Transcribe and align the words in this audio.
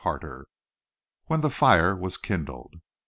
CHAPTER 0.03 0.39
IV. 0.39 0.45
WHEN 1.27 1.41
THE 1.41 1.51
FIRE 1.51 1.95
WAS 1.95 2.17
KINDLED. 2.17 2.81